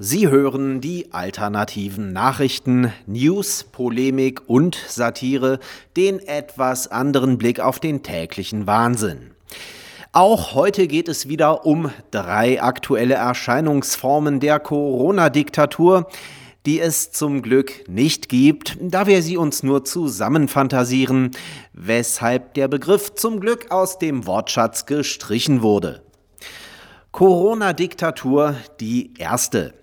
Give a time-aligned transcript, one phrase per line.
[0.00, 5.58] Sie hören die alternativen Nachrichten, News, Polemik und Satire,
[5.96, 9.32] den etwas anderen Blick auf den täglichen Wahnsinn.
[10.12, 16.06] Auch heute geht es wieder um drei aktuelle Erscheinungsformen der Corona-Diktatur,
[16.64, 21.32] die es zum Glück nicht gibt, da wir sie uns nur zusammenfantasieren,
[21.72, 26.02] weshalb der Begriff zum Glück aus dem Wortschatz gestrichen wurde.
[27.10, 29.74] Corona-Diktatur die erste.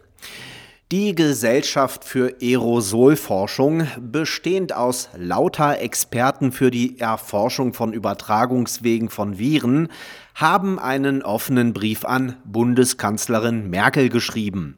[0.98, 9.90] Die Gesellschaft für Aerosolforschung, bestehend aus lauter Experten für die Erforschung von Übertragungswegen von Viren,
[10.36, 14.78] haben einen offenen Brief an Bundeskanzlerin Merkel geschrieben.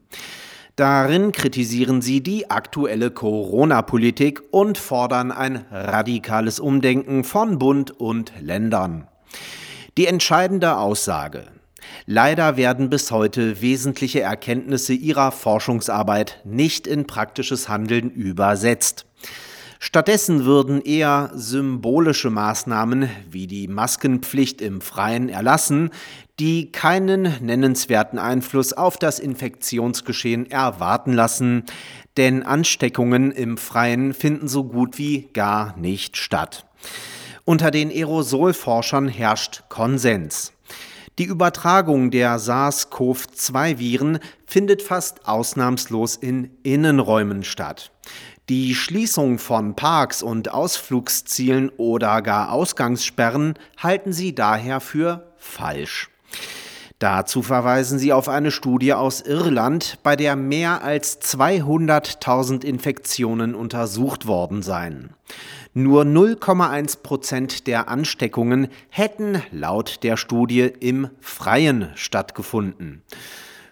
[0.75, 9.07] Darin kritisieren sie die aktuelle Corona-Politik und fordern ein radikales Umdenken von Bund und Ländern.
[9.99, 11.43] Die entscheidende Aussage
[12.05, 19.05] Leider werden bis heute wesentliche Erkenntnisse ihrer Forschungsarbeit nicht in praktisches Handeln übersetzt.
[19.79, 25.91] Stattdessen würden eher symbolische Maßnahmen wie die Maskenpflicht im Freien erlassen,
[26.39, 31.63] die keinen nennenswerten Einfluss auf das Infektionsgeschehen erwarten lassen,
[32.15, 36.65] denn Ansteckungen im Freien finden so gut wie gar nicht statt.
[37.45, 40.53] Unter den Aerosolforschern herrscht Konsens.
[41.19, 47.91] Die Übertragung der SARS-CoV-2-Viren findet fast ausnahmslos in Innenräumen statt.
[48.49, 56.11] Die Schließung von Parks und Ausflugszielen oder gar Ausgangssperren halten sie daher für falsch.
[56.99, 64.25] Dazu verweisen sie auf eine Studie aus Irland, bei der mehr als 200.000 Infektionen untersucht
[64.25, 65.13] worden seien.
[65.75, 73.03] Nur 0,1 Prozent der Ansteckungen hätten laut der Studie im Freien stattgefunden.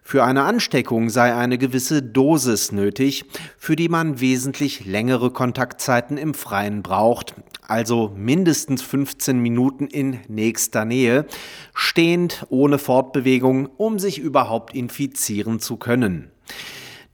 [0.08, 3.26] Für eine Ansteckung sei eine gewisse Dosis nötig,
[3.58, 7.34] für die man wesentlich längere Kontaktzeiten im Freien braucht,
[7.68, 11.26] also mindestens 15 Minuten in nächster Nähe,
[11.74, 16.30] stehend ohne Fortbewegung, um sich überhaupt infizieren zu können.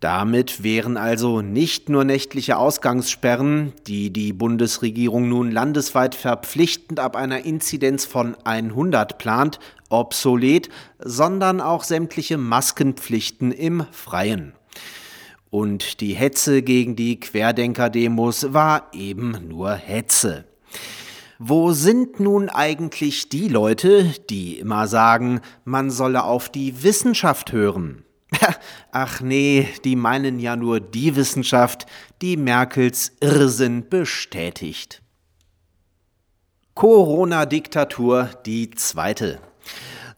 [0.02, 7.46] Damit wären also nicht nur nächtliche Ausgangssperren, die die Bundesregierung nun landesweit verpflichtend ab einer
[7.46, 9.60] Inzidenz von 100 plant,
[9.90, 14.54] obsolet, sondern auch sämtliche Maskenpflichten im Freien.
[15.52, 20.46] Und die Hetze gegen die Querdenker-Demos war eben nur Hetze.
[21.38, 28.04] Wo sind nun eigentlich die Leute, die immer sagen, man solle auf die Wissenschaft hören?
[28.92, 31.86] Ach nee, die meinen ja nur die Wissenschaft,
[32.22, 35.02] die Merkels Irrsinn bestätigt.
[36.76, 39.40] Corona-Diktatur die zweite.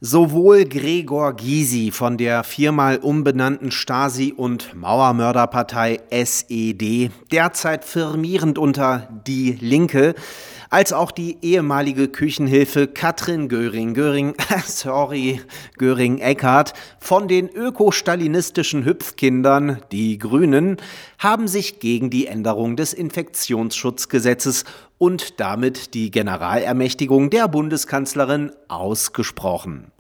[0.05, 9.53] Sowohl Gregor Gysi von der viermal umbenannten Stasi- und Mauermörderpartei SED, derzeit firmierend unter Die
[9.61, 10.13] Linke,
[10.69, 15.39] als auch die ehemalige Küchenhilfe Katrin Göring-Göring, sorry,
[15.77, 20.81] Göring-Eckardt von den ökostalinistischen Hüpfkindern, die Grünen,
[21.17, 24.65] haben sich gegen die Änderung des Infektionsschutzgesetzes
[25.03, 29.91] und damit die Generalermächtigung der Bundeskanzlerin ausgesprochen.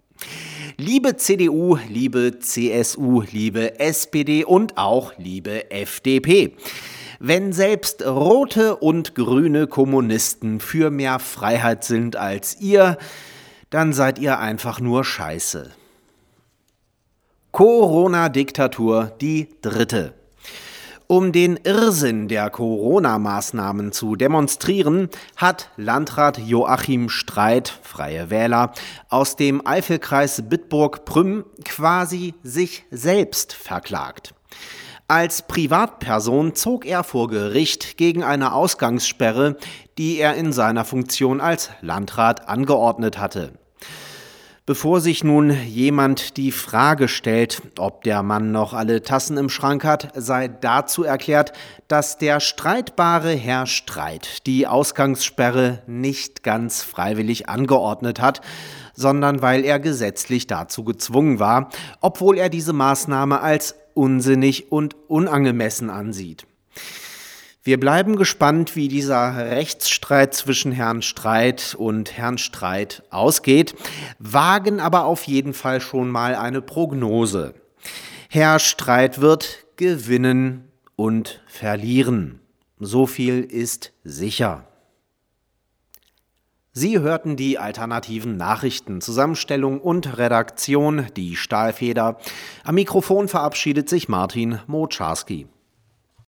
[0.77, 6.55] Liebe CDU, liebe CSU, liebe SPD und auch liebe FDP.
[7.19, 12.97] Wenn selbst rote und grüne Kommunisten für mehr Freiheit sind als ihr,
[13.71, 15.69] dann seid ihr einfach nur Scheiße.
[17.51, 20.13] Corona-Diktatur die dritte.
[21.07, 28.71] Um den Irrsinn der Corona-Maßnahmen zu demonstrieren, hat Landrat Joachim Streit, Freie Wähler,
[29.09, 34.33] aus dem Eifelkreis Bitburg-Prüm quasi sich selbst verklagt.
[35.09, 39.57] Als Privatperson zog er vor Gericht gegen eine Ausgangssperre,
[39.97, 43.51] die er in seiner Funktion als Landrat angeordnet hatte.
[44.65, 49.83] Bevor sich nun jemand die Frage stellt, ob der Mann noch alle Tassen im Schrank
[49.83, 51.51] hat, sei dazu erklärt,
[51.89, 58.39] dass der streitbare Herr Streit die Ausgangssperre nicht ganz freiwillig angeordnet hat,
[58.93, 61.67] sondern weil er gesetzlich dazu gezwungen war,
[61.99, 66.47] obwohl er diese Maßnahme als unsinnig und unangemessen ansieht.
[67.65, 73.73] Wir bleiben gespannt, wie dieser Rechtsstreit zwischen Herrn Streit und Herrn Streit ausgeht,
[74.19, 77.53] wagen aber auf jeden Fall schon mal eine Prognose.
[78.27, 80.67] Herr Streit wird gewinnen
[80.97, 82.41] und verlieren.
[82.79, 84.67] So viel ist sicher.
[86.73, 92.17] Sie hörten die alternativen Nachrichten, Zusammenstellung und Redaktion, die Stahlfeder.
[92.65, 95.47] Am Mikrofon verabschiedet sich Martin Mocharski.